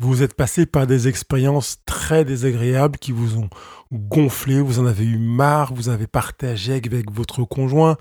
[0.00, 3.50] Vous êtes passé par des expériences très désagréables qui vous ont
[3.92, 7.96] gonflé, vous en avez eu marre, vous avez partagé avec votre conjoint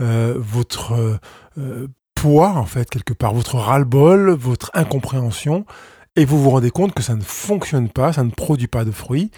[0.00, 1.18] euh, votre
[1.58, 5.66] euh, poids, en fait, quelque part, votre ras-le-bol, votre incompréhension,
[6.14, 8.92] et vous vous rendez compte que ça ne fonctionne pas, ça ne produit pas de
[8.92, 9.30] fruits,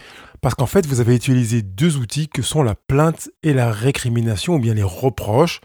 [0.42, 4.56] parce qu'en fait, vous avez utilisé deux outils que sont la plainte et la récrimination,
[4.56, 5.60] ou bien les reproches.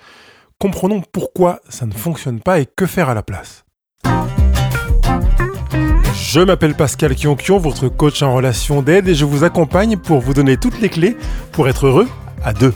[0.60, 3.66] Comprenons pourquoi ça ne fonctionne pas et que faire à la place.
[6.22, 10.36] Je m'appelle Pascal Kionkion, votre coach en relation d'aide et je vous accompagne pour vous
[10.36, 11.18] donner toutes les clés
[11.52, 12.08] pour être heureux
[12.44, 12.74] à deux.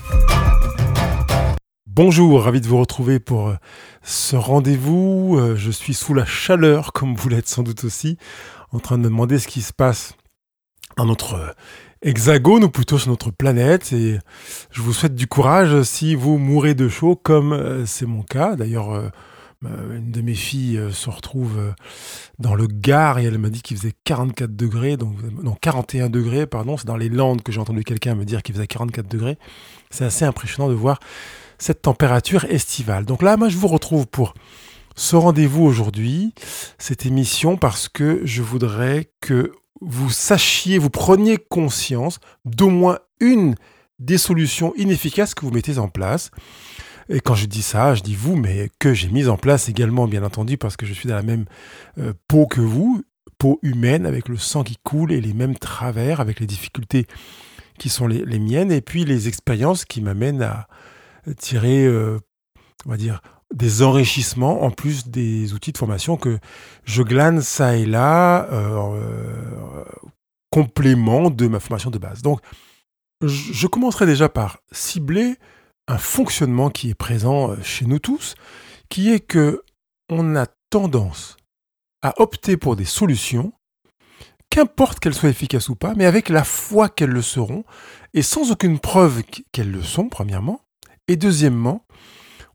[1.86, 3.56] Bonjour, ravi de vous retrouver pour euh,
[4.02, 5.38] ce rendez-vous.
[5.38, 8.18] Euh, je suis sous la chaleur, comme vous l'êtes sans doute aussi,
[8.72, 10.16] en train de me demander ce qui se passe
[10.98, 11.52] dans notre euh,
[12.02, 13.94] hexagone ou plutôt sur notre planète.
[13.94, 14.18] Et
[14.72, 18.56] je vous souhaite du courage si vous mourrez de chaud, comme c'est mon cas.
[18.56, 19.12] D'ailleurs,
[19.66, 21.72] une de mes filles euh, se retrouve euh,
[22.40, 26.46] dans le Gard et elle m'a dit qu'il faisait 44 degrés, donc non 41 degrés,
[26.46, 26.78] pardon.
[26.78, 29.38] C'est dans les Landes que j'ai entendu quelqu'un me dire qu'il faisait 44 degrés.
[29.90, 31.00] C'est assez impressionnant de voir
[31.58, 33.06] cette température estivale.
[33.06, 34.34] Donc là, moi, je vous retrouve pour
[34.96, 36.34] ce rendez-vous aujourd'hui,
[36.78, 43.56] cette émission, parce que je voudrais que vous sachiez, vous preniez conscience d'au moins une
[44.00, 46.32] des solutions inefficaces que vous mettez en place.
[47.14, 50.08] Et quand je dis ça, je dis vous, mais que j'ai mis en place également,
[50.08, 51.46] bien entendu, parce que je suis dans la même
[52.00, 53.04] euh, peau que vous,
[53.38, 57.06] peau humaine, avec le sang qui coule et les mêmes travers, avec les difficultés
[57.78, 60.68] qui sont les, miennes, et puis les expériences qui m'amènent à
[61.38, 62.18] tirer, euh,
[62.88, 63.22] on va dire,
[63.54, 66.40] des enrichissements en plus des outils de formation que
[66.84, 69.84] je glane ça et là, euh,
[70.50, 72.24] complément de ma formation de base.
[72.24, 72.40] Donc,
[73.22, 75.38] je commencerai déjà par cibler
[75.88, 78.36] un fonctionnement qui est présent euh, chez nous tous,
[78.90, 79.64] qui est que
[80.10, 81.38] on a tendance
[82.02, 83.54] à opter pour des solutions,
[84.50, 87.64] qu'importe qu'elles soient efficaces ou pas, mais avec la foi qu'elles le seront,
[88.14, 90.62] et sans aucune preuve qu'elles le sont, premièrement.
[91.08, 91.86] Et deuxièmement,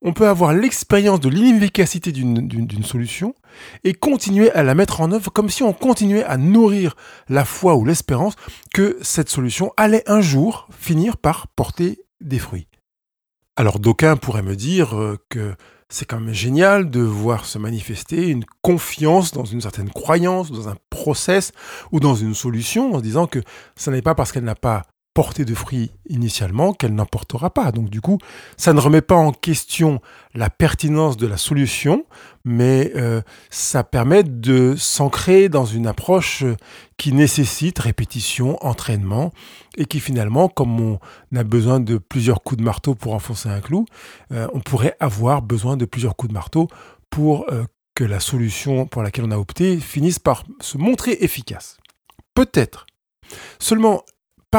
[0.00, 3.34] on peut avoir l'expérience de l'inefficacité d'une solution
[3.82, 6.94] et continuer à la mettre en œuvre comme si on continuait à nourrir
[7.28, 8.34] la foi ou l'espérance
[8.72, 12.68] que cette solution allait un jour finir par porter des fruits.
[13.58, 15.56] Alors d'aucuns pourraient me dire euh, que
[15.88, 20.68] c'est quand même génial de voir se manifester une confiance dans une certaine croyance, dans
[20.68, 21.50] un process
[21.90, 23.40] ou dans une solution en disant que
[23.74, 24.84] ce n'est pas parce qu'elle n'a pas
[25.18, 27.72] porter de fruits initialement qu'elle n'en portera pas.
[27.72, 28.18] Donc du coup,
[28.56, 30.00] ça ne remet pas en question
[30.32, 32.04] la pertinence de la solution,
[32.44, 33.20] mais euh,
[33.50, 36.44] ça permet de s'ancrer dans une approche
[36.98, 39.32] qui nécessite répétition, entraînement,
[39.76, 41.00] et qui finalement, comme on
[41.34, 43.86] a besoin de plusieurs coups de marteau pour enfoncer un clou,
[44.30, 46.68] euh, on pourrait avoir besoin de plusieurs coups de marteau
[47.10, 47.64] pour euh,
[47.96, 51.76] que la solution pour laquelle on a opté finisse par se montrer efficace.
[52.34, 52.86] Peut-être.
[53.58, 54.04] Seulement,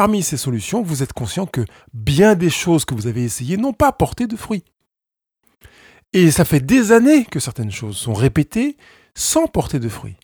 [0.00, 1.62] Parmi ces solutions, vous êtes conscient que
[1.92, 4.64] bien des choses que vous avez essayées n'ont pas porté de fruits.
[6.14, 8.78] Et ça fait des années que certaines choses sont répétées
[9.14, 10.16] sans porter de fruits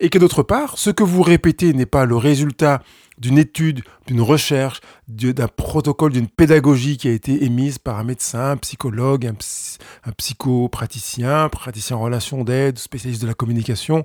[0.00, 2.82] et que d'autre part, ce que vous répétez n'est pas le résultat
[3.18, 8.52] d'une étude, d'une recherche, d'un protocole, d'une pédagogie qui a été émise par un médecin,
[8.52, 14.04] un psychologue, un, psychopraticien, praticien en relation d'aide, spécialiste de la communication.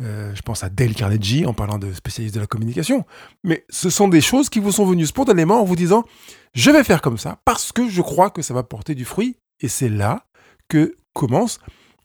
[0.00, 3.06] Euh, je pense à Dale Carnegie en parlant de spécialiste de la communication.
[3.44, 6.04] Mais ce sont des choses qui vous sont venues spontanément en vous disant
[6.52, 9.38] je vais faire comme ça parce que je crois que ça va porter du fruit.
[9.60, 10.26] Et c'est là
[10.68, 11.60] que commence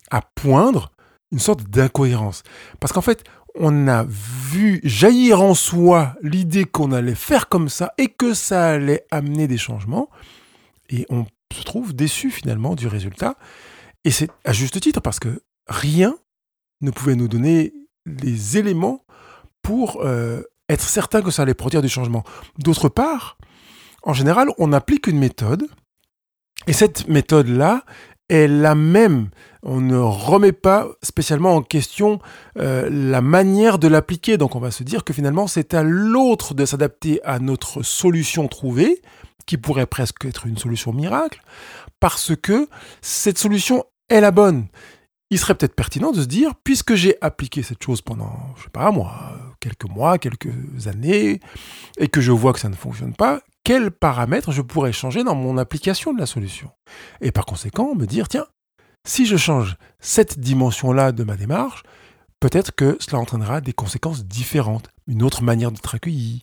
[0.10, 0.92] à poindre
[1.32, 2.44] une sorte d'incohérence.
[2.80, 3.24] Parce qu'en fait,
[3.56, 8.70] on a vu jaillir en soi l'idée qu'on allait faire comme ça et que ça
[8.70, 10.10] allait amener des changements.
[10.90, 13.36] Et on se trouve déçu finalement du résultat.
[14.06, 16.18] Et c'est à juste titre parce que rien
[16.82, 17.74] ne pouvait nous donner
[18.06, 19.04] les éléments
[19.62, 22.24] pour euh, être certain que ça allait produire du changement.
[22.58, 23.38] D'autre part,
[24.04, 25.68] en général, on applique une méthode.
[26.68, 27.84] Et cette méthode-là,
[28.30, 29.30] est la même.
[29.64, 32.20] On ne remet pas spécialement en question
[32.58, 34.38] euh, la manière de l'appliquer.
[34.38, 38.48] Donc on va se dire que finalement c'est à l'autre de s'adapter à notre solution
[38.48, 39.02] trouvée,
[39.46, 41.42] qui pourrait presque être une solution miracle,
[42.00, 42.70] parce que
[43.02, 44.68] cette solution est la bonne.
[45.32, 48.70] Il serait peut-être pertinent de se dire, puisque j'ai appliqué cette chose pendant, je sais
[48.70, 49.12] pas moi,
[49.60, 50.54] quelques mois, quelques
[50.88, 51.40] années,
[51.98, 55.36] et que je vois que ça ne fonctionne pas, quels paramètres je pourrais changer dans
[55.36, 56.71] mon application de la solution.
[57.21, 58.48] Et par conséquent, me dire, tiens,
[59.07, 61.83] si je change cette dimension-là de ma démarche,
[62.39, 66.42] peut-être que cela entraînera des conséquences différentes, une autre manière d'être accueilli,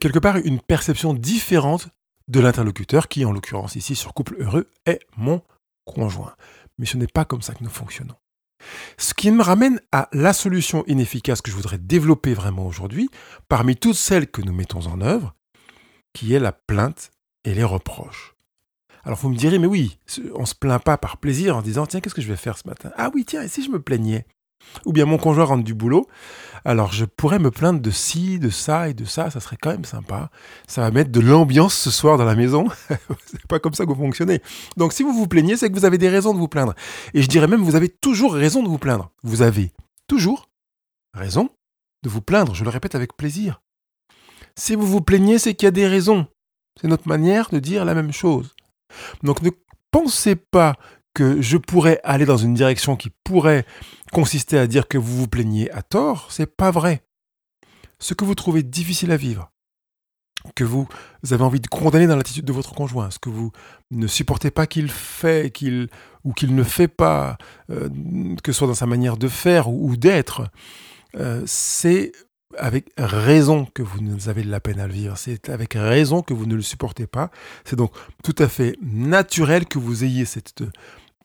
[0.00, 1.86] quelque part une perception différente
[2.26, 5.42] de l'interlocuteur qui, en l'occurrence ici sur Couple Heureux, est mon
[5.84, 6.34] conjoint.
[6.78, 8.16] Mais ce n'est pas comme ça que nous fonctionnons.
[8.98, 13.08] Ce qui me ramène à la solution inefficace que je voudrais développer vraiment aujourd'hui,
[13.48, 15.36] parmi toutes celles que nous mettons en œuvre,
[16.12, 17.10] qui est la plainte
[17.44, 18.34] et les reproches.
[19.04, 19.98] Alors vous me direz, mais oui,
[20.34, 22.68] on se plaint pas par plaisir en disant, tiens, qu'est-ce que je vais faire ce
[22.68, 22.90] matin?
[22.96, 24.26] Ah oui, tiens, et si je me plaignais?
[24.84, 26.06] Ou bien mon conjoint rentre du boulot,
[26.66, 29.70] alors je pourrais me plaindre de ci, de ça et de ça, ça serait quand
[29.70, 30.30] même sympa.
[30.66, 32.68] Ça va mettre de l'ambiance ce soir dans la maison.
[33.26, 34.42] c'est pas comme ça que vous fonctionnez.
[34.76, 36.74] Donc si vous vous plaignez, c'est que vous avez des raisons de vous plaindre.
[37.14, 39.10] Et je dirais même, vous avez toujours raison de vous plaindre.
[39.22, 39.72] Vous avez
[40.06, 40.50] toujours
[41.14, 41.48] raison
[42.02, 43.62] de vous plaindre, je le répète avec plaisir.
[44.56, 46.26] Si vous vous plaignez, c'est qu'il y a des raisons.
[46.80, 48.54] C'est notre manière de dire la même chose.
[49.22, 49.50] Donc ne
[49.90, 50.76] pensez pas
[51.14, 53.66] que je pourrais aller dans une direction qui pourrait
[54.12, 57.02] consister à dire que vous vous plaignez à tort, c'est pas vrai.
[57.98, 59.50] Ce que vous trouvez difficile à vivre,
[60.54, 60.88] que vous
[61.30, 63.52] avez envie de condamner dans l'attitude de votre conjoint, ce que vous
[63.90, 65.88] ne supportez pas qu'il fait, qu'il
[66.24, 67.36] ou qu'il ne fait pas,
[67.70, 67.88] euh,
[68.42, 70.48] que ce soit dans sa manière de faire ou, d'être,
[71.16, 72.12] euh, c'est
[72.58, 75.16] avec raison que vous avez de la peine à le vivre.
[75.16, 77.30] C'est avec raison que vous ne le supportez pas.
[77.64, 77.92] C'est donc
[78.24, 80.62] tout à fait naturel que vous ayez cette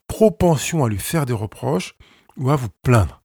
[0.07, 1.95] propension à lui faire des reproches
[2.37, 3.21] ou à vous plaindre.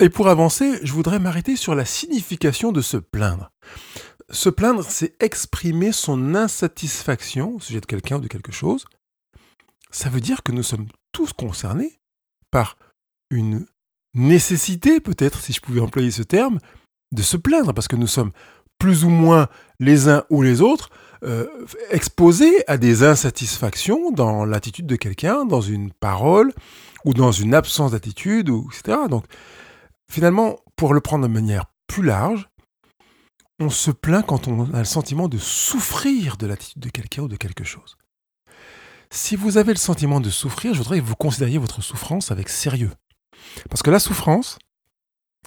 [0.00, 3.50] Et pour avancer, je voudrais m'arrêter sur la signification de se plaindre.
[4.30, 8.86] Se plaindre, c'est exprimer son insatisfaction au sujet de quelqu'un ou de quelque chose.
[9.90, 12.00] Ça veut dire que nous sommes tous concernés
[12.50, 12.76] par
[13.30, 13.66] une
[14.14, 16.58] nécessité, peut-être, si je pouvais employer ce terme,
[17.14, 18.32] de se plaindre, parce que nous sommes
[18.78, 19.48] plus ou moins
[19.80, 20.90] les uns ou les autres
[21.24, 21.46] euh,
[21.90, 26.52] exposés à des insatisfactions dans l'attitude de quelqu'un, dans une parole,
[27.04, 28.98] ou dans une absence d'attitude, etc.
[29.08, 29.24] Donc,
[30.10, 32.48] finalement, pour le prendre de manière plus large,
[33.60, 37.28] on se plaint quand on a le sentiment de souffrir de l'attitude de quelqu'un ou
[37.28, 37.96] de quelque chose.
[39.10, 42.48] Si vous avez le sentiment de souffrir, je voudrais que vous considériez votre souffrance avec
[42.48, 42.90] sérieux.
[43.70, 44.58] Parce que la souffrance,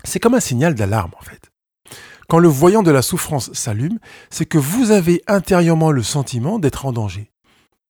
[0.03, 1.51] c'est comme un signal d'alarme en fait.
[2.27, 6.85] Quand le voyant de la souffrance s'allume, c'est que vous avez intérieurement le sentiment d'être
[6.85, 7.31] en danger.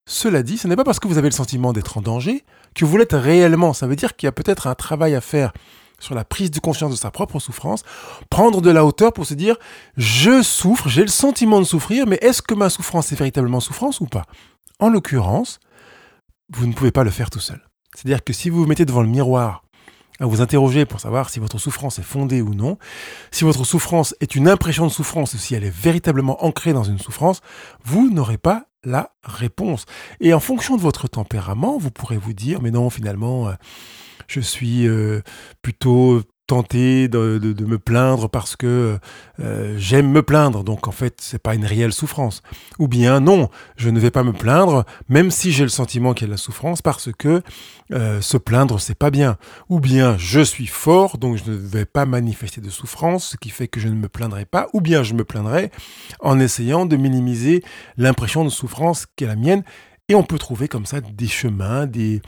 [0.05, 2.45] Cela dit, ce n'est pas parce que vous avez le sentiment d'être en danger
[2.75, 3.73] que vous l'êtes réellement.
[3.73, 5.53] Ça veut dire qu'il y a peut-être un travail à faire
[5.99, 7.83] sur la prise de conscience de sa propre souffrance,
[8.29, 9.57] prendre de la hauteur pour se dire
[9.97, 13.99] je souffre, j'ai le sentiment de souffrir, mais est-ce que ma souffrance est véritablement souffrance
[13.99, 14.25] ou pas?
[14.79, 15.59] En l'occurrence,
[16.53, 17.61] vous ne pouvez pas le faire tout seul.
[17.95, 19.63] C'est-à-dire que si vous vous mettez devant le miroir
[20.19, 22.77] à vous interroger pour savoir si votre souffrance est fondée ou non.
[23.31, 26.83] Si votre souffrance est une impression de souffrance ou si elle est véritablement ancrée dans
[26.83, 27.41] une souffrance,
[27.83, 29.85] vous n'aurez pas la réponse.
[30.19, 33.53] Et en fonction de votre tempérament, vous pourrez vous dire, mais non, finalement, euh,
[34.27, 35.21] je suis euh,
[35.61, 38.97] plutôt tenter de, me plaindre parce que
[39.41, 42.41] euh, j'aime me plaindre, donc en fait c'est pas une réelle souffrance.
[42.79, 46.23] Ou bien non, je ne vais pas me plaindre, même si j'ai le sentiment qu'il
[46.23, 47.41] y a de la souffrance, parce que
[47.91, 49.37] euh, se plaindre c'est pas bien.
[49.69, 53.49] Ou bien je suis fort, donc je ne vais pas manifester de souffrance, ce qui
[53.49, 54.67] fait que je ne me plaindrai pas.
[54.73, 55.71] Ou bien je me plaindrai
[56.21, 57.63] en essayant de minimiser
[57.97, 59.63] l'impression de souffrance qui est la mienne
[60.09, 62.21] et on peut trouver comme ça des chemins, des,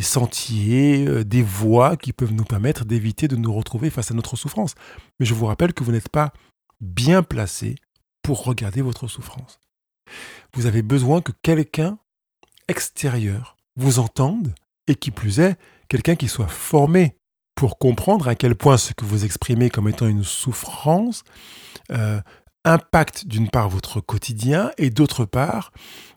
[0.00, 4.36] sentiers, euh, des voies qui peuvent nous permettre d'éviter de nous retrouver face à notre
[4.36, 4.74] souffrance.
[5.18, 6.32] Mais je vous rappelle que vous n'êtes pas
[6.80, 7.76] bien placé
[8.22, 9.60] pour regarder votre souffrance.
[10.54, 11.98] Vous avez besoin que quelqu'un
[12.68, 14.54] extérieur vous entende
[14.88, 15.56] et qui plus est,
[15.88, 17.16] quelqu'un qui soit formé
[17.54, 21.22] pour comprendre à quel point ce que vous exprimez comme étant une souffrance
[21.92, 22.20] euh,
[22.64, 25.70] impacte d'une part votre quotidien et d'autre part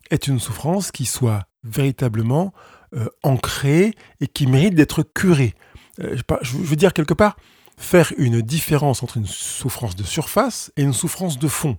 [0.09, 2.53] est une souffrance qui soit véritablement
[2.95, 5.53] euh, ancrée et qui mérite d'être curée.
[6.01, 7.37] Euh, je veux dire quelque part,
[7.77, 11.77] faire une différence entre une souffrance de surface et une souffrance de fond.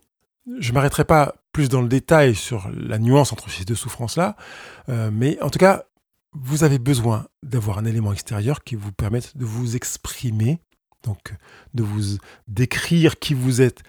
[0.58, 4.36] Je ne m'arrêterai pas plus dans le détail sur la nuance entre ces deux souffrances-là,
[4.88, 5.84] euh, mais en tout cas,
[6.32, 10.60] vous avez besoin d'avoir un élément extérieur qui vous permette de vous exprimer,
[11.04, 11.34] donc
[11.74, 13.82] de vous décrire qui vous êtes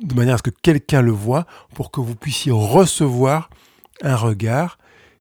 [0.00, 3.50] de manière à ce que quelqu'un le voit, pour que vous puissiez recevoir
[4.02, 4.78] un regard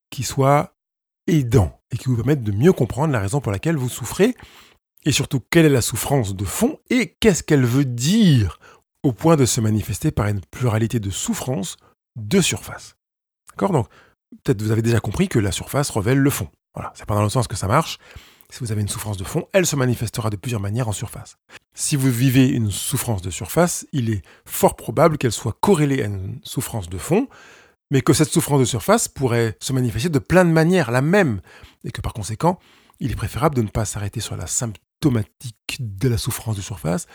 [0.10, 0.74] qui soit
[1.28, 4.36] aidant et qui vous permette de mieux comprendre la raison pour laquelle vous souffrez,
[5.06, 8.60] et surtout quelle est la souffrance de fond et qu'est-ce qu'elle veut dire
[9.04, 11.78] au point de se manifester par une pluralité de souffrances
[12.18, 12.96] de surface.
[13.52, 13.72] D'accord?
[13.72, 13.88] Donc,
[14.44, 16.50] peut-être vous avez déjà compris que la surface révèle le fond.
[16.76, 17.98] Voilà, c'est pas dans le sens que ça marche.
[18.52, 21.38] Si vous avez une souffrance de fond, elle se manifestera de plusieurs manières en surface.
[21.76, 26.08] Si vous vivez une souffrance de surface, il est fort probable qu'elle soit corrélée à
[26.08, 27.28] une souffrance de fond,
[27.92, 31.42] mais que cette souffrance de surface pourrait se manifester de plein de manières, la même,
[31.84, 32.60] et que par conséquent,
[33.00, 37.06] il est préférable de ne pas s'arrêter sur la symptomatique de la souffrance de surface,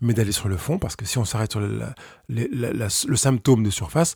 [0.00, 4.14] mais d'aller sur le fond, parce que si on s'arrête sur le symptôme de surface,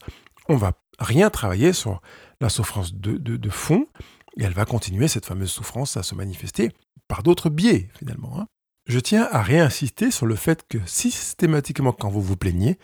[0.48, 2.00] on va rien travailler sur
[2.40, 3.86] la souffrance de fond,
[4.38, 6.72] Et elle va continuer, cette fameuse souffrance, à se manifester
[7.08, 8.40] par d'autres biais, finalement.
[8.40, 8.46] Hein.
[8.86, 12.78] Je tiens à réinsister sur le fait que systématiquement, quand vous vous plaignez,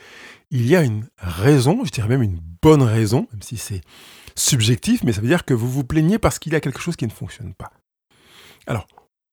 [0.50, 3.82] il y a une raison, je dirais même une bonne raison, même si c'est
[4.35, 6.97] subjectif, mais ça veut dire que vous vous plaignez parce qu'il y a quelque chose
[6.97, 7.71] qui ne fonctionne pas.
[8.66, 8.88] Alors,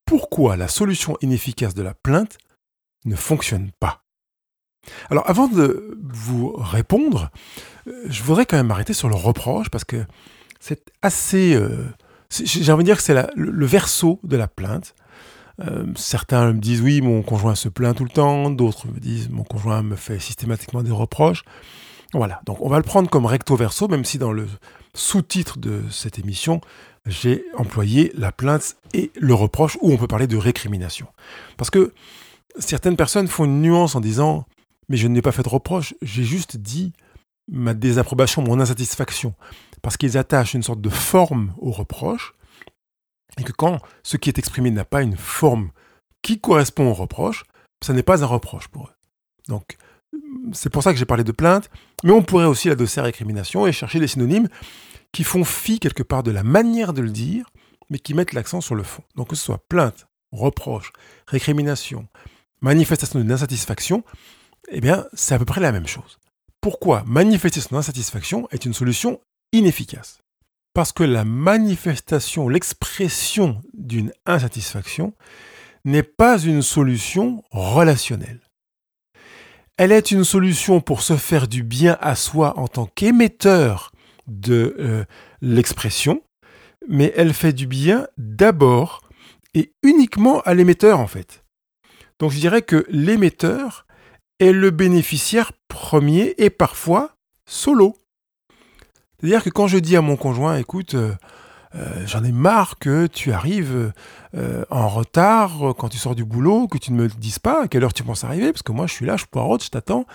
[0.05, 2.37] pourquoi la solution inefficace de la plainte
[3.05, 4.03] ne fonctionne pas?
[5.09, 7.31] Alors, avant de vous répondre,
[7.87, 10.05] euh, je voudrais quand même m'arrêter sur le reproche parce que
[10.59, 11.55] c'est assez...
[11.55, 11.85] Euh,
[12.31, 14.95] j'ai envie de dire que c'est le, verso de la plainte.
[15.61, 19.29] Euh, certains me disent oui, mon conjoint se plaint tout le temps, d'autres me disent
[19.29, 21.43] mon conjoint me fait systématiquement des reproches.
[22.13, 24.47] Voilà, donc on va le prendre comme recto verso, même si dans le
[24.93, 26.61] sous-titre de cette émission,
[27.05, 31.07] j'ai employé la plainte et le reproche, où on peut parler de récrimination.
[31.57, 31.93] Parce que
[32.57, 34.45] certaines personnes font une nuance en disant
[34.89, 36.93] mais je n'ai pas fait de reproche, j'ai juste dit
[37.47, 39.33] ma désapprobation, mon insatisfaction,
[39.81, 42.33] parce qu'ils attachent une sorte de forme au reproche,
[43.37, 45.71] et que quand ce qui est exprimé n'a pas une forme
[46.21, 47.43] qui correspond au reproche,
[47.83, 48.93] ça n'est pas un reproche pour eux.
[49.47, 49.77] Donc,
[50.53, 51.69] c'est pour ça que j'ai parlé de plainte,
[52.03, 54.49] mais on pourrait aussi l'adosser à récrimination et chercher des synonymes
[55.11, 57.45] qui font fi quelque part de la manière de le dire,
[57.89, 59.03] mais qui mettent l'accent sur le fond.
[59.15, 60.91] Donc que ce soit plainte, reproche,
[61.27, 62.07] récrimination,
[62.61, 64.03] manifestation d'insatisfaction,
[64.69, 66.19] eh bien, c'est à peu près la même chose.
[66.61, 69.21] Pourquoi manifester son insatisfaction est une solution
[69.51, 70.19] inefficace
[70.73, 75.13] Parce que la manifestation, l'expression d'une insatisfaction
[75.85, 78.41] n'est pas une solution relationnelle.
[79.77, 83.91] Elle est une solution pour se faire du bien à soi en tant qu'émetteur
[84.27, 85.05] de euh,
[85.41, 86.21] l'expression,
[86.87, 89.01] mais elle fait du bien d'abord
[89.53, 91.43] et uniquement à l'émetteur en fait.
[92.19, 93.85] Donc je dirais que l'émetteur
[94.39, 97.15] est le bénéficiaire premier et parfois
[97.45, 97.95] solo.
[99.19, 101.13] C'est-à-dire que quand je dis à mon conjoint, écoute, euh,
[101.75, 103.91] euh, j'en ai marre que tu arrives
[104.69, 107.83] en retard quand tu sors du boulot, que tu ne me dises pas à quelle
[107.83, 110.05] heure tu penses arriver, parce que moi je suis là, je poireaute, je t'attends,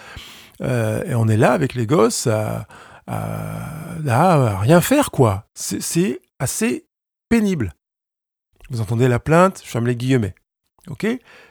[0.60, 2.66] et on est là avec les gosses à,
[4.60, 5.46] rien faire, quoi.
[5.54, 6.86] C'est assez
[7.28, 7.74] pénible.
[8.70, 10.34] Vous entendez la plainte, je ferme les guillemets.
[10.88, 11.06] Ok?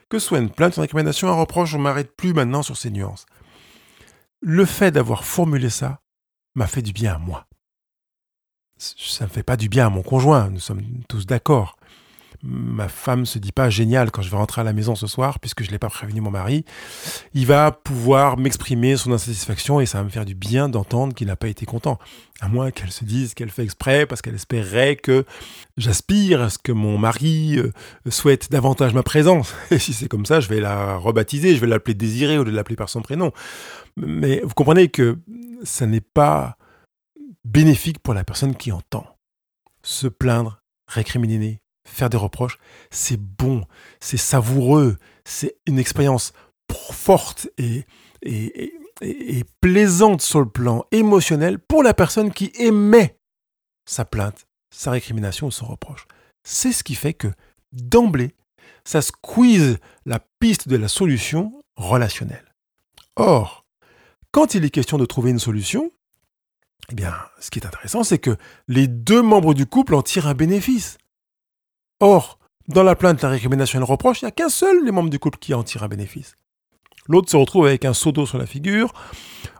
[0.10, 2.92] Que soit une plainte, une récrimination, un reproche, je ne m'arrête plus maintenant sur ces
[2.92, 3.26] nuances.
[4.42, 6.02] Le fait d'avoir formulé ça
[6.56, 7.48] m'a fait du bien à moi.
[8.78, 11.78] Ça ne fait pas du bien à mon conjoint, nous sommes tous d'accord
[12.44, 15.40] ma femme se dit pas génial quand je vais rentrer à la maison ce soir,
[15.40, 16.66] puisque je l'ai pas prévenu mon mari.
[17.34, 21.28] Il va pouvoir m'exprimer son insatisfaction et ça va me faire du bien d'entendre qu'il
[21.28, 21.98] n'a pas été content.
[22.42, 25.24] À moins qu'elle se dise qu'elle fait exprès parce qu'elle espérait que
[25.78, 27.72] j'aspire à ce que mon mari euh,
[28.10, 29.56] souhaite davantage ma présence.
[29.72, 32.52] Et si c'est comme ça, je vais la rebaptiser, je vais l'appeler Désiré au lieu
[32.52, 33.32] de l'appeler par son prénom.
[33.96, 35.18] Mais vous comprenez que
[35.64, 36.58] ça n'est pas
[37.46, 39.06] bénéfique pour la personne qui entend.
[39.82, 42.58] Se plaindre, récriminer, faire des reproches,
[42.92, 43.66] c'est bon,
[44.00, 46.34] c'est savoureux, c'est une expérience
[46.92, 47.86] forte et,
[49.62, 53.18] plaisante sur le plan émotionnel pour la personne qui émet
[53.86, 56.08] sa plainte, sa récrimination ou son reproche.
[56.44, 57.28] C'est ce qui fait que,
[57.72, 58.36] d'emblée,
[58.86, 62.54] ça squeeze la piste de la solution relationnelle.
[63.16, 63.66] Or,
[64.32, 65.92] quand il est question de trouver une solution,
[66.92, 68.36] eh bien, ce qui est intéressant, c'est que
[68.68, 70.98] les deux membres du couple en tirent un bénéfice.
[72.00, 74.92] Or, dans la plainte, la récrimination et le reproche, il n'y a qu'un seul des
[74.92, 76.36] membres du couple qui en tire un bénéfice.
[77.08, 78.94] L'autre se retrouve avec un seau d'eau sur la figure,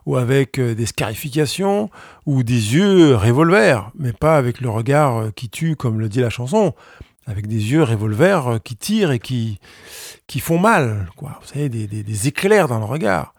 [0.06, 1.90] ou avec euh, des scarifications,
[2.24, 6.20] ou des yeux revolver, mais pas avec le regard euh, qui tue, comme le dit
[6.20, 6.72] la chanson,
[7.26, 9.58] avec des yeux revolver euh, qui tirent et qui,
[10.26, 11.38] qui font mal, quoi.
[11.42, 13.34] Vous savez, des, éclairs dans le regard.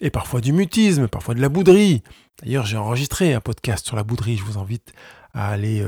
[0.00, 2.02] Et parfois du mutisme, parfois de la bouderie.
[2.40, 4.92] D'ailleurs, j'ai enregistré un podcast sur la bouderie, je vous invite
[5.34, 5.84] à aller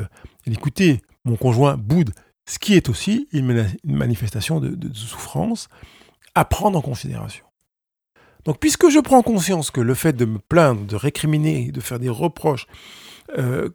[0.46, 1.00] l'écouter.
[1.24, 2.12] Mon conjoint boude
[2.46, 5.68] ce qui est aussi une manifestation de, souffrance
[6.34, 7.44] à prendre en considération.
[8.44, 12.00] Donc puisque je prends conscience que le fait de me plaindre, de récriminer, de faire
[12.00, 12.66] des reproches,
[13.38, 13.70] euh,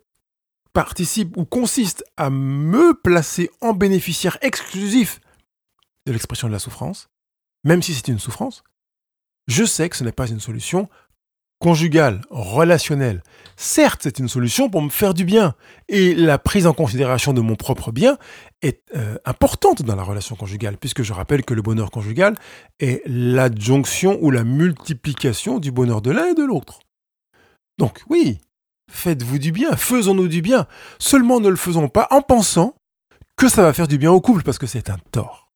[0.74, 5.22] participe ou consiste à me placer en bénéficiaire exclusif
[6.06, 7.10] de l'expression de la souffrance,
[7.64, 8.64] même si c'est une souffrance,
[9.48, 10.90] je sais que ce n'est pas une solution
[11.60, 13.24] conjugale, relationnelle.
[13.56, 15.56] Certes, c'est une solution pour me faire du bien.
[15.90, 18.18] Et la prise en considération de mon propre bien
[18.62, 22.36] est euh, importante dans la relation conjugale, puisque je rappelle que le bonheur conjugal
[22.80, 26.80] est l'adjonction ou la multiplication du bonheur de l'un et de l'autre.
[27.80, 28.40] Donc oui,
[28.92, 30.68] faites-vous du bien, faisons-nous du bien.
[31.00, 32.76] Seulement ne le faisons pas en pensant
[33.36, 35.47] que ça va faire du bien au couple, parce que c'est un tort.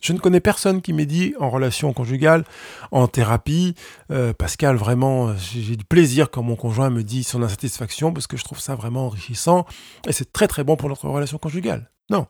[0.00, 2.44] Je ne connais personne qui m'ait dit en relation conjugale,
[2.92, 3.74] en thérapie,
[4.12, 8.36] euh, Pascal, vraiment, j'ai du plaisir quand mon conjoint me dit son insatisfaction parce que
[8.36, 9.66] je trouve ça vraiment enrichissant
[10.06, 11.90] et c'est très très bon pour notre relation conjugale.
[12.10, 12.26] Non.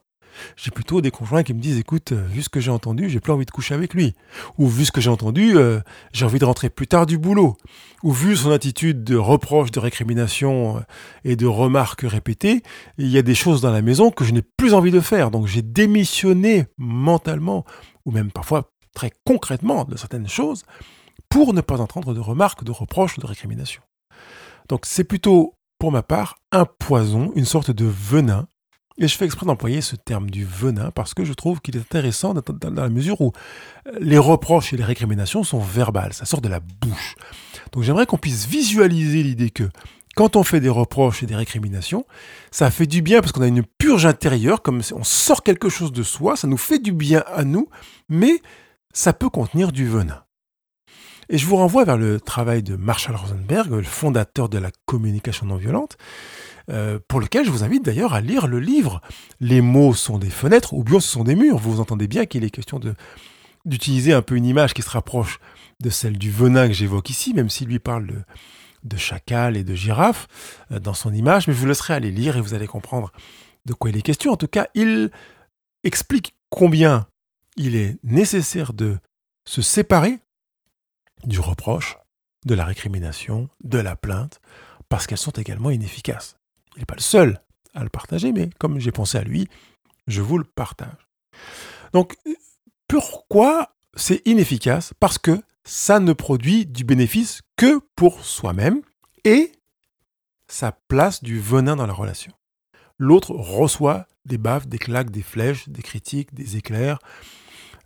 [0.57, 3.21] J'ai plutôt des conjoints qui me disent écoute, euh, vu ce que j'ai entendu, j'ai
[3.21, 4.14] plus envie de coucher avec lui.
[4.59, 5.80] Ou vu ce que j'ai entendu, euh,
[6.12, 7.57] j'ai envie de rentrer plus tard du boulot.
[8.02, 10.80] Ou vu son attitude de reproche, de récrimination euh,
[11.25, 12.62] et de remarques répétées,
[12.97, 15.30] il y a des choses dans la maison que je n'ai plus envie de faire.
[15.30, 17.64] Donc j'ai démissionné mentalement,
[18.04, 20.64] ou même parfois très concrètement de certaines choses,
[21.28, 23.83] pour ne pas entendre de remarques, de reproches ou de récriminations.
[24.68, 28.49] Donc c'est plutôt, pour ma part, un poison, une sorte de venin
[28.99, 31.81] et je fais exprès d'employer ce terme du venin parce que je trouve qu'il est
[31.81, 33.33] intéressant dans la mesure où
[33.87, 37.14] euh, les reproches et les récriminations sont verbales, ça sort de la bouche.
[37.73, 39.69] Donc j'aimerais qu'on puisse visualiser l'idée que
[40.17, 42.05] quand on fait des reproches et des récriminations,
[42.50, 45.93] ça fait du bien parce qu'on a une purge intérieure, comme on sort quelque chose
[45.93, 47.69] de soi, ça nous fait du bien à nous,
[48.09, 48.43] mais
[48.93, 50.25] ça peut contenir du venin.
[51.28, 55.47] Et je vous renvoie vers le travail de Marshall Rosenberg, le fondateur de la communication
[55.47, 55.99] non violente,
[56.70, 59.00] euh, pour lequel je vous invite d'ailleurs à lire le livre.
[59.40, 61.58] Les mots sont des fenêtres ou bien ce sont des murs.
[61.58, 62.94] Vous entendez bien qu'il est question de
[63.64, 65.40] d'utiliser un peu une image qui se rapproche
[65.80, 68.25] de celle du venin que j'évoque ici, même s'il lui parle
[68.82, 70.26] de, chacal et de girafe
[70.72, 73.12] euh, dans son image, mais je vous laisserai aller lire et vous allez comprendre
[73.66, 74.32] de quoi il est question.
[74.32, 75.10] En tout cas, il
[75.84, 77.06] explique combien
[77.56, 78.98] il est nécessaire de
[79.44, 80.18] se séparer
[81.25, 81.98] du reproche,
[82.46, 84.40] de la récrimination, de la plainte,
[84.88, 86.38] parce qu'elles sont également inefficaces.
[86.78, 87.40] Il n'est pas le seul
[87.75, 89.49] à le partager, mais comme j'ai pensé à lui,
[90.06, 91.08] je vous le partage.
[91.92, 92.16] Donc,
[92.87, 94.94] pourquoi c'est inefficace?
[95.00, 98.80] Parce que ça ne produit du bénéfice que pour soi-même
[99.25, 99.50] et
[100.47, 102.32] ça place du venin dans la relation.
[102.97, 107.00] L'autre reçoit des baffes, des claques, des flèches, des critiques, des éclairs,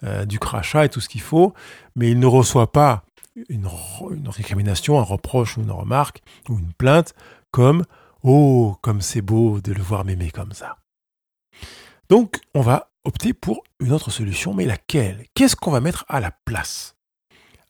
[0.02, 1.54] euh, du crachat et tout ce qu'il faut,
[1.96, 3.04] mais il ne reçoit pas
[3.48, 3.66] une,
[4.10, 7.14] une récrimination, un reproche ou une remarque ou une plainte
[7.52, 7.84] comme
[8.22, 10.78] Oh, comme c'est beau de le voir m'aimer comme ça.
[12.08, 15.26] Donc, on va opter pour une autre solution, mais laquelle?
[15.34, 16.94] Qu'est-ce qu'on va mettre à la place?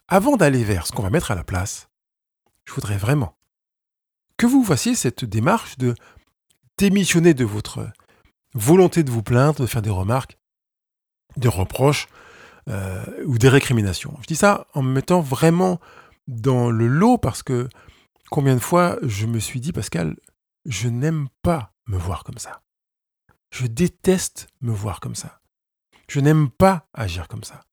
[0.08, 1.88] Avant d'aller vers ce qu'on va mettre à la place,
[2.64, 3.36] je voudrais vraiment
[4.36, 5.94] que vous fassiez cette démarche de
[6.76, 7.90] démissionner de votre
[8.54, 10.36] volonté de vous plaindre, de faire des remarques,
[11.36, 12.08] des reproches
[12.68, 14.16] euh, ou des récriminations.
[14.20, 15.80] Je dis ça en me mettant vraiment
[16.28, 17.68] dans le lot parce que
[18.30, 20.16] combien de fois je me suis dit, Pascal,
[20.64, 22.62] je n'aime pas me voir comme ça.
[23.50, 25.40] Je déteste me voir comme ça.
[26.08, 27.64] Je n'aime pas agir comme ça.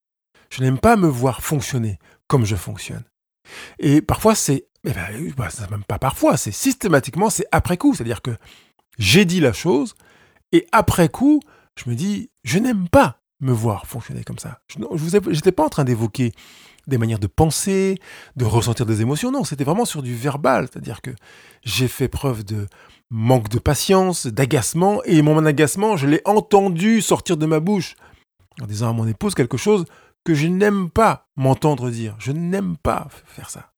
[0.49, 3.04] Je n'aime pas me voir fonctionner comme je fonctionne.
[3.80, 7.93] Et parfois, c'est, eh ben, bah, même pas parfois, c'est systématiquement, c'est après coup.
[7.93, 8.36] C'est-à-dire que
[8.97, 9.95] j'ai dit la chose,
[10.52, 11.39] et après coup,
[11.78, 14.60] je me dis, je n'aime pas me voir fonctionner comme ça.
[14.67, 16.34] Je n'étais pas en train d'évoquer
[16.88, 17.99] des manières de penser,
[18.36, 19.32] de ressentir des émotions.
[19.32, 20.67] Non, c'était vraiment sur du verbal.
[20.71, 21.12] C'est-à-dire que
[21.63, 22.67] j'ai fait preuve de
[23.10, 27.95] manque de patience, d'agacement, et mon agacement, je l'ai entendu sortir de ma bouche
[28.62, 29.86] en disant à mon épouse quelque chose
[30.25, 32.15] que je n'aime pas m'entendre dire.
[32.19, 33.71] Je n'aime pas faire ça.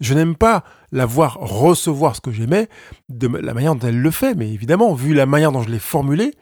[0.00, 2.68] Je n'aime pas la voir recevoir ce que j'aimais
[3.08, 5.78] de la manière dont elle le fait, mais évidemment, vu la manière dont je l'ai
[5.78, 6.34] formulé,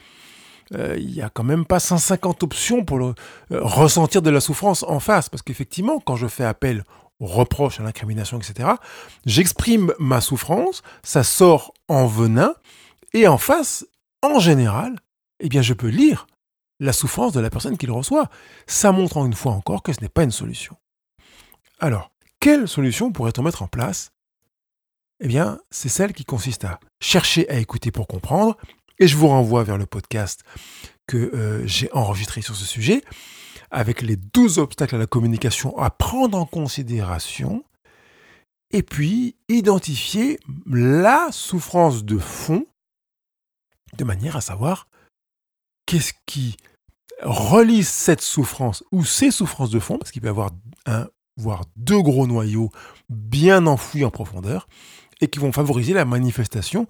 [0.72, 3.14] il n'y a quand même pas 150 options pour euh,
[3.50, 5.28] ressentir de la souffrance en face.
[5.28, 6.84] Parce qu'effectivement, quand je fais appel
[7.20, 8.70] aux reproches, à l'incrimination, etc.,
[9.24, 12.54] j'exprime ma souffrance, ça sort en venin,
[13.14, 13.86] et en face,
[14.22, 14.96] en général,
[15.40, 16.26] eh bien, je peux lire
[16.80, 18.28] la souffrance de la personne qui le reçoit.
[18.66, 20.76] Ça montre une fois encore que ce n'est pas une solution.
[21.78, 24.12] Alors, quelle solution pourrait-on mettre en place?
[25.20, 28.56] Eh bien, c'est celle qui consiste à chercher à écouter pour comprendre
[28.98, 30.42] et je vous renvoie vers le podcast
[31.06, 33.02] que euh, j'ai enregistré sur ce sujet,
[33.70, 37.64] avec les 12 obstacles à la communication à prendre en considération,
[38.72, 42.66] et puis identifier la souffrance de fond,
[43.96, 44.88] de manière à savoir
[45.86, 46.56] qu'est-ce qui
[47.22, 50.50] relie cette souffrance ou ces souffrances de fond, parce qu'il peut y avoir
[50.86, 51.06] un,
[51.36, 52.70] voire deux gros noyaux
[53.08, 54.68] bien enfouis en profondeur,
[55.20, 56.86] et qui vont favoriser la manifestation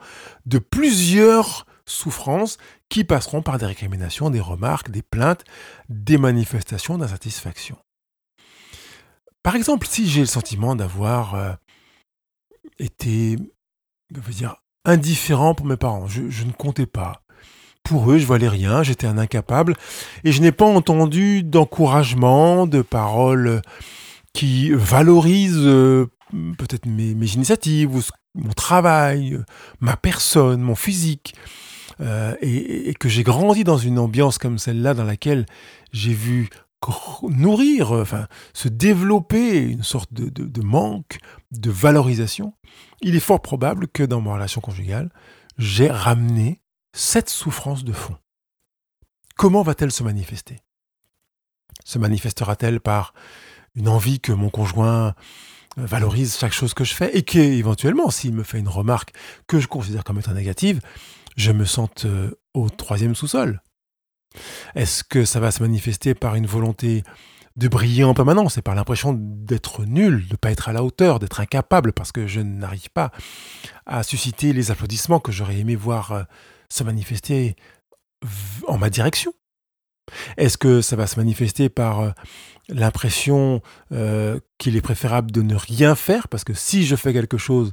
[0.46, 5.44] de plusieurs souffrances qui passeront par des récriminations, des remarques, des plaintes,
[5.88, 7.78] des manifestations d'insatisfaction.
[9.42, 11.52] Par exemple, si j'ai le sentiment d'avoir euh,
[12.80, 13.36] été,
[14.10, 17.22] dire, indifférent pour mes parents, je, ne comptais pas.
[17.84, 19.76] Pour eux, je valais rien, j'étais un incapable,
[20.24, 23.62] et je n'ai pas entendu d'encouragement, de paroles
[24.32, 26.10] qui valorisent euh,
[26.58, 27.90] peut-être mes, initiatives,
[28.34, 29.38] mon travail,
[29.78, 31.34] ma personne, mon physique
[32.40, 35.46] et, que j'ai grandi dans une ambiance comme celle-là dans laquelle
[35.92, 36.48] j'ai vu
[37.22, 41.18] nourrir, enfin, se développer une sorte de, manque
[41.50, 42.54] de valorisation,
[43.00, 45.10] il est fort probable que dans ma relation conjugale,
[45.58, 46.60] j'ai ramené
[46.92, 48.16] cette souffrance de fond.
[49.36, 50.60] Comment va-t-elle se manifester?
[51.84, 53.12] Se manifestera-t-elle par
[53.74, 55.14] une envie que mon conjoint
[55.76, 59.12] valorise chaque chose que je fais et qu'éventuellement, s'il me fait une remarque
[59.46, 60.80] que je considère comme étant négative,
[61.36, 63.62] je me sente euh, au troisième sous-sol.
[64.74, 67.04] Est-ce que ça va se manifester par une volonté
[67.56, 70.82] de briller en permanence et par l'impression d'être nul, de ne pas être à la
[70.82, 73.12] hauteur, d'être incapable parce que je n'arrive pas
[73.86, 76.22] à susciter les applaudissements que j'aurais aimé voir euh,
[76.68, 77.56] se manifester
[78.66, 79.32] en ma direction?
[80.36, 82.10] Est-ce que ça va se manifester par euh,
[82.68, 83.62] l'impression
[84.58, 87.72] qu'il est préférable de ne rien faire parce que si je fais quelque chose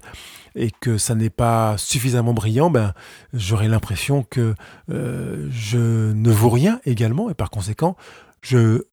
[0.56, 2.94] et que ça n'est pas suffisamment brillant, ben
[3.34, 4.56] j'aurai l'impression que
[4.92, 7.96] euh, je ne vaux rien également et par conséquent
[8.42, 8.86] je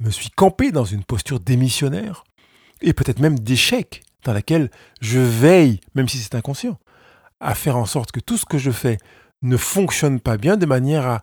[0.00, 2.24] me suis campé dans une posture démissionnaire
[2.82, 6.78] et peut-être même d'échec dans laquelle je veille, même si c'est inconscient,
[7.40, 8.98] à faire en sorte que tout ce que je fais
[9.42, 11.22] ne fonctionne pas bien de manière à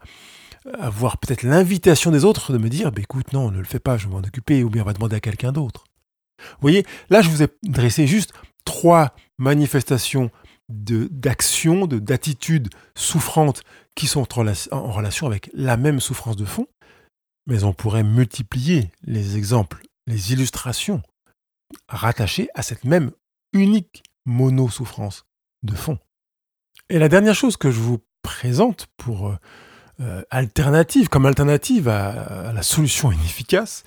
[0.80, 3.98] avoir peut-être l'invitation des autres de me dire bah, écoute, non, ne le fais pas,
[3.98, 5.86] je vais m'en occuper, ou bien on va demander à quelqu'un d'autre.
[6.40, 8.34] Vous voyez, là, je vous ai dressé juste
[8.66, 10.30] trois manifestations
[10.70, 13.64] d'action, d'attitudes souffrantes
[13.96, 14.28] qui sont
[14.72, 16.68] en relation avec la même souffrance de fond,
[17.48, 21.02] mais on pourrait multiplier les exemples, les illustrations
[21.88, 23.12] rattachées à cette même
[23.54, 25.26] unique mono-souffrance
[25.64, 25.98] de fond.
[26.90, 29.38] Et la dernière chose que je vous présente pour euh,
[30.02, 33.84] euh, alternative, comme alternative à, la solution inefficace,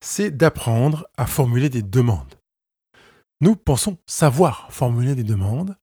[0.00, 2.34] c'est d'apprendre à formuler des demandes.
[3.40, 5.76] Nous pensons savoir formuler des demandes,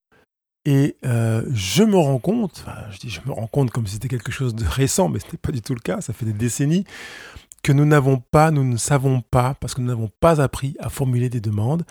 [0.65, 4.07] et euh, je me rends compte, je dis je me rends compte comme si c'était
[4.07, 6.33] quelque chose de récent, mais ce n'est pas du tout le cas, ça fait des
[6.33, 6.85] décennies,
[7.63, 10.89] que nous n'avons pas, nous ne savons pas, parce que nous n'avons pas appris à
[10.89, 11.83] formuler des demandes,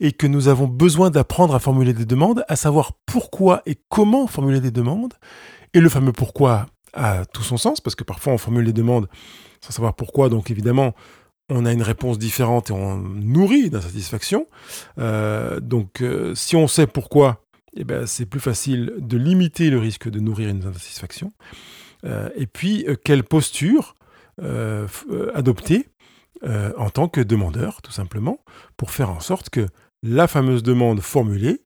[0.00, 4.26] et que nous avons besoin d'apprendre à formuler des demandes, à savoir pourquoi et comment
[4.26, 5.14] formuler des demandes,
[5.72, 9.08] et le fameux pourquoi a tout son sens, parce que parfois on formule des demandes
[9.60, 10.94] sans savoir pourquoi, donc évidemment
[11.48, 14.46] on a une réponse différente et on nourrit d'insatisfaction.
[14.98, 17.42] Euh, donc euh, si on sait pourquoi,
[17.76, 21.32] eh ben, c'est plus facile de limiter le risque de nourrir une insatisfaction.
[22.04, 23.94] Euh, et puis quelle posture
[25.34, 25.88] adopter
[26.44, 28.38] en tant que demandeur, tout simplement,
[28.76, 29.66] pour faire en sorte que
[30.02, 31.62] la fameuse demande formulée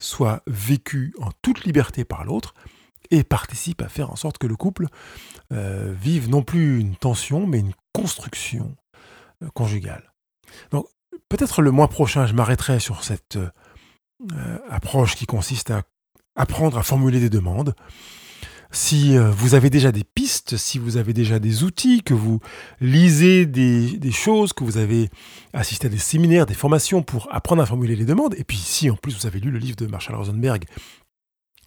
[0.00, 2.54] soit vécue en toute liberté par l'autre
[3.12, 4.88] et participe à faire en sorte que le couple
[5.52, 8.74] vive non plus une tension, mais une construction
[9.54, 10.12] conjugale.
[10.70, 10.86] Donc
[11.28, 15.82] peut-être le mois prochain, je m'arrêterai sur cette euh, approche qui consiste à
[16.36, 17.74] apprendre à formuler des demandes.
[18.70, 22.38] Si vous avez déjà des pistes, si vous avez déjà des outils, que vous
[22.82, 25.08] lisez des, des, choses, que vous avez
[25.54, 28.90] assisté à des séminaires, des formations pour apprendre à formuler les demandes, et puis si
[28.90, 30.66] en plus vous avez lu le livre de Marshall Rosenberg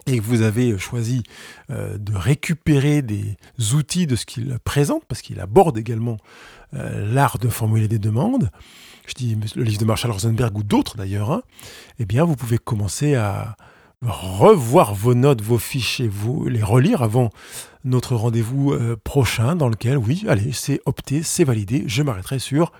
[0.06, 1.22] et que vous avez choisi
[1.70, 3.36] euh, de récupérer des
[3.74, 6.16] outils de ce qu'il présente, parce qu'il aborde également
[6.74, 8.50] euh, l'art de formuler des demandes,
[9.06, 11.42] je dis le livre de Marshall Rosenberg ou d'autres d'ailleurs, hein,
[11.98, 13.56] eh bien vous pouvez commencer à
[14.02, 17.30] revoir vos notes, vos fiches et vous les relire avant
[17.84, 22.72] notre rendez-vous euh, prochain dans lequel, oui, allez, c'est opté, c'est validé, je m'arrêterai sur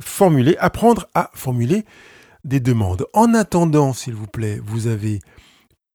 [0.00, 1.84] formuler, apprendre à formuler
[2.42, 3.06] des demandes.
[3.12, 5.20] En attendant, s'il vous plaît, vous avez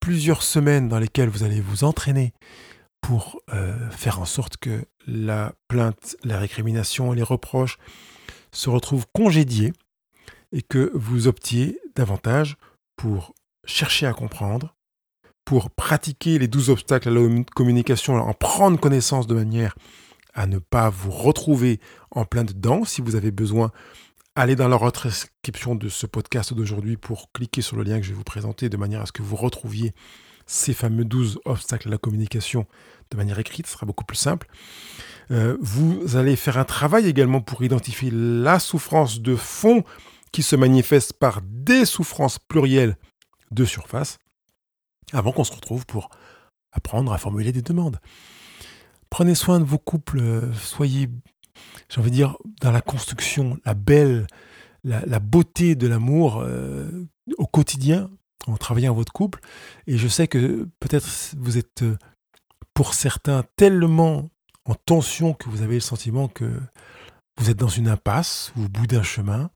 [0.04, 2.34] plusieurs semaines dans lesquelles vous allez vous entraîner
[3.00, 7.78] pour euh, faire en sorte que la plainte, la récrimination les reproches
[8.52, 9.72] se retrouvent congédiés
[10.52, 12.58] et que vous optiez davantage
[12.98, 14.76] pour chercher à comprendre,
[15.46, 19.74] pour pratiquer les douze obstacles à la communication, en prendre connaissance de manière
[20.34, 21.80] à ne pas vous retrouver
[22.12, 22.84] en plein dedans.
[22.84, 23.72] Si vous avez besoin
[24.36, 28.10] Allez dans la retranscription de ce podcast d'aujourd'hui pour cliquer sur le lien que je
[28.10, 29.94] vais vous présenter de manière à ce que vous retrouviez
[30.48, 32.66] ces fameux 12 obstacles à la communication
[33.12, 34.48] de manière écrite, ce sera beaucoup plus simple.
[35.30, 39.84] Euh, vous allez faire un travail également pour identifier la souffrance de fond
[40.32, 42.98] qui se manifeste par des souffrances plurielles
[43.52, 44.18] de surface,
[45.12, 46.10] avant qu'on se retrouve pour
[46.72, 48.00] apprendre à formuler des demandes.
[49.12, 51.08] Prenez soin de vos couples, euh, soyez
[51.94, 54.26] j'ai envie de dire, dans la construction, la belle,
[54.84, 56.90] la, beauté de l'amour euh,
[57.38, 58.10] au quotidien,
[58.48, 59.40] en travaillant votre couple.
[59.86, 61.96] Et je sais que peut-être vous êtes, euh,
[62.74, 64.32] pour certains, tellement
[64.66, 66.52] en tension que vous avez le sentiment que
[67.38, 69.52] vous êtes dans une impasse ou au bout d'un chemin.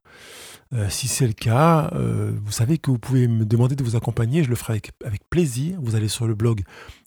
[0.72, 4.44] Euh, si c'est le cas, vous savez que vous pouvez me demander de vous accompagner,
[4.44, 5.80] je le ferai avec, plaisir.
[5.82, 6.62] Vous allez sur le blog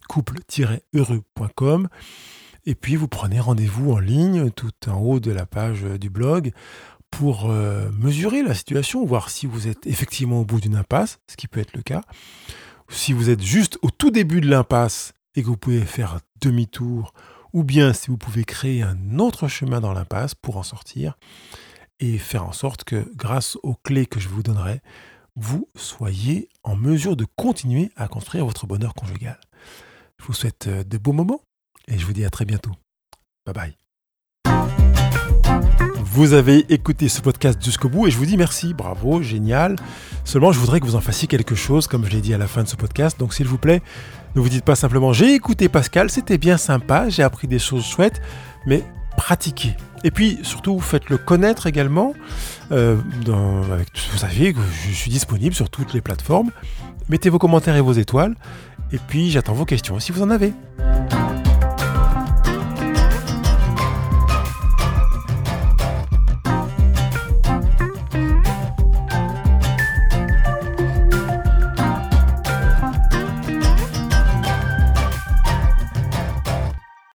[0.10, 1.88] couple-heureux.com
[2.66, 6.52] et puis vous prenez rendez-vous en ligne tout en haut de la page du blog
[7.10, 11.48] pour mesurer la situation, voir si vous êtes effectivement au bout d'une impasse, ce qui
[11.48, 12.04] peut être le cas,
[12.90, 17.14] si vous êtes juste au tout début de l'impasse et que vous pouvez faire demi-tour,
[17.54, 21.18] ou bien si vous pouvez créer un autre chemin dans l'impasse pour en sortir
[22.00, 24.82] et faire en sorte que grâce aux clés que je vous donnerai,
[25.36, 29.40] vous soyez en mesure de continuer à construire votre bonheur conjugal.
[30.20, 31.42] Je vous souhaite euh, de beaux moments
[31.88, 32.72] et je vous dis à très bientôt.
[33.46, 33.82] Bye bye.
[36.14, 39.78] Vous avez écouté ce podcast jusqu'au bout et je vous dis merci, bravo, génial.
[40.26, 42.48] Seulement, je voudrais que vous en fassiez quelque chose, comme je l'ai dit à la
[42.48, 43.18] fin de ce podcast.
[43.18, 43.82] Donc, s'il vous plaît,
[44.36, 47.86] ne vous dites pas simplement j'ai écouté Pascal, c'était bien sympa, j'ai appris des choses
[47.86, 48.22] chouettes,
[48.66, 48.84] mais
[49.16, 49.76] pratiquez.
[50.04, 52.14] Et puis, surtout, faites-le connaître également.
[52.74, 56.52] Euh, vous savez que je suis disponible sur toutes les plateformes.
[57.08, 58.36] Mettez vos commentaires et vos étoiles.
[58.92, 60.54] Et puis, j'attends vos questions si vous en avez.